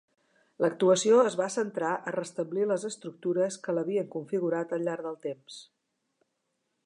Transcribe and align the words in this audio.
L'actuació 0.63 1.19
es 1.31 1.35
va 1.41 1.49
centrar 1.55 1.91
a 1.95 2.13
restablir 2.15 2.63
les 2.71 2.87
estructures 2.89 3.59
que 3.67 3.77
l'havien 3.79 4.09
configurat 4.17 4.75
al 4.79 4.87
llarg 4.89 5.09
del 5.11 5.19
temps. 5.27 5.61